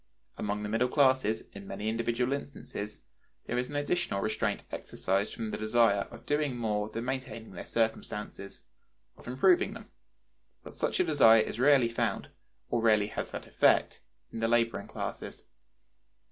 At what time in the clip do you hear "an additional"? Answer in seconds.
3.69-4.19